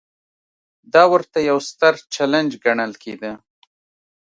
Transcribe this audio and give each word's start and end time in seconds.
دا 0.93 1.03
ورته 1.13 1.37
یو 1.49 1.57
ستر 1.69 1.93
چلنج 2.13 2.49
ګڼل 2.65 2.93
کېده. 3.03 3.31